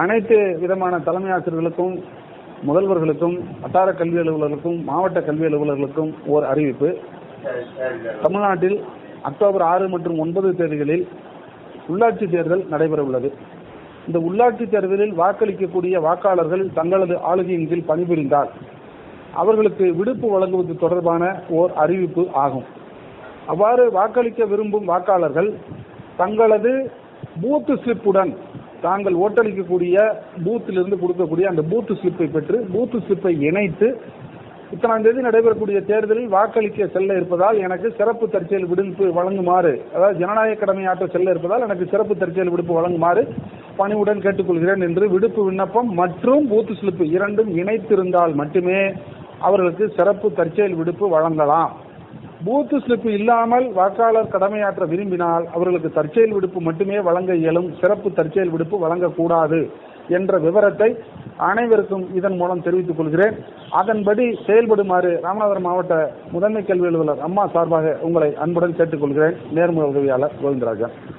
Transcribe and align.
அனைத்து 0.00 0.36
விதமான 0.62 0.94
தலைமை 1.06 1.30
ஆசிரியர்களுக்கும் 1.34 1.94
முதல்வர்களுக்கும் 2.68 3.36
வட்டார 3.62 3.88
கல்வி 4.00 4.18
அலுவலர்களுக்கும் 4.22 4.78
மாவட்ட 4.88 5.18
கல்வி 5.28 5.46
அலுவலர்களுக்கும் 5.48 6.10
ஓர் 6.34 6.44
அறிவிப்பு. 6.52 6.88
தமிழ்நாட்டில் 8.22 8.76
அக்டோபர் 9.28 9.64
ஆறு 9.72 9.86
மற்றும் 9.94 10.18
ஒன்பது 10.24 10.48
தேதிகளில் 10.58 11.04
உள்ளாட்சி 11.92 12.26
தேர்தல் 12.34 12.64
நடைபெற 12.72 13.02
உள்ளது 13.08 13.28
இந்த 14.06 14.18
உள்ளாட்சி 14.28 14.64
தேர்தலில் 14.74 15.14
வாக்களிக்கக்கூடிய 15.20 16.00
வாக்காளர்கள் 16.06 16.64
தங்களது 16.78 17.16
ஆளுகையின் 17.30 17.68
கீழ் 17.70 17.88
பணிபுரிந்தால் 17.90 18.50
அவர்களுக்கு 19.42 19.86
விடுப்பு 20.00 20.26
வழங்குவது 20.34 20.74
தொடர்பான 20.84 21.22
ஓர் 21.60 21.72
அறிவிப்பு 21.84 22.22
ஆகும். 22.44 22.66
அவ்வாறு 23.52 23.84
வாக்களிக்க 23.98 24.44
விரும்பும் 24.52 24.88
வாக்காளர்கள் 24.92 25.50
தங்களது 26.20 26.74
பூத்து 27.42 27.74
ஸ்லிப்புடன் 27.82 28.32
தாங்கள் 28.86 29.20
ஓட்டளிக்கக்கூடிய 29.24 29.96
பூத்திலிருந்து 30.44 31.02
கொடுக்கக்கூடிய 31.02 31.46
அந்த 31.52 31.64
பூத்து 31.72 31.94
ஸ்லிப்பை 32.00 32.28
பெற்று 32.36 32.58
பூத்து 32.74 32.98
ஸ்லிப்பை 33.06 33.34
இணைத்து 33.50 33.88
இத்தனாம் 34.74 35.04
தேதி 35.04 35.20
நடைபெறக்கூடிய 35.26 35.78
தேர்தலில் 35.88 36.32
வாக்களிக்க 36.32 36.86
செல்ல 36.94 37.16
இருப்பதால் 37.18 37.58
எனக்கு 37.66 37.88
சிறப்பு 37.98 38.24
தற்செயல் 38.32 38.66
விடுப்பு 38.70 39.06
வழங்குமாறு 39.18 39.72
அதாவது 39.94 40.18
ஜனநாயக 40.22 40.58
கடமையாற்ற 40.62 41.06
செல்ல 41.12 41.34
இருப்பதால் 41.34 41.66
எனக்கு 41.66 41.86
சிறப்பு 41.92 42.14
தற்செயல் 42.22 42.52
விடுப்பு 42.54 42.74
வழங்குமாறு 42.78 43.22
பணிவுடன் 43.78 44.24
கேட்டுக்கொள்கிறேன் 44.24 44.84
என்று 44.88 45.06
விடுப்பு 45.14 45.40
விண்ணப்பம் 45.48 45.90
மற்றும் 46.00 46.46
பூத்து 46.52 46.74
ஸ்லிப்பு 46.80 47.06
இரண்டும் 47.16 47.50
இணைத்திருந்தால் 47.62 48.34
மட்டுமே 48.42 48.80
அவர்களுக்கு 49.40 49.86
சிறப்பு 49.96 50.26
தற்செயல் 50.38 50.78
விடுப்பு 50.80 51.06
வழங்கலாம். 51.16 51.72
பூத்து 52.44 52.76
ஸ்லிப் 52.78 53.06
இல்லாமல் 53.06 53.66
வாக்காளர் 53.72 54.32
கடமையாற்ற 54.32 54.84
விரும்பினால் 54.86 55.44
அவர்களுக்கு 55.54 55.90
தற்செயல் 55.90 56.32
விடுப்பு 56.32 56.60
மட்டுமே 56.60 57.00
வழங்க 57.00 57.34
இயலும் 57.34 57.68
சிறப்பு 57.80 58.12
தற்செயல் 58.12 58.48
விடுப்பு 58.48 58.76
வழங்கக்கூடாது 58.84 59.60
என்ற 60.08 60.38
விவரத்தை 60.38 60.96
அனைவருக்கும் 61.36 62.14
இதன் 62.14 62.36
மூலம் 62.36 62.62
தெரிவித்துக் 62.62 62.96
கொள்கிறேன். 62.96 63.36
அதன்படி 63.70 64.38
செயல்படுமாறு 64.46 65.20
ராமநாதபுரம் 65.24 65.68
மாவட்ட 65.68 66.12
முதன்மை 66.32 66.64
கல்வி 66.64 66.86
அலுவலர் 66.86 67.20
அம்மா 67.20 67.46
சார்பாக 67.46 67.96
உங்களை 68.02 68.34
அன்புடன் 68.36 68.78
கேட்டுக்கொள்கிறேன். 68.78 69.36
நேர்முக 69.54 69.92
உதவியாளர் 69.92 70.36
கோவிந்தராஜன். 70.42 71.15